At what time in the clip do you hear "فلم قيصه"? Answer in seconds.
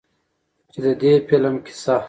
1.27-1.95